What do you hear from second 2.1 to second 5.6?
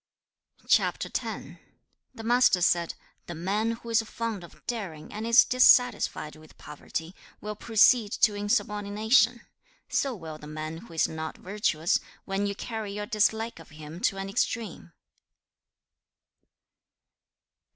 The Master said, 'The man who is fond of daring and is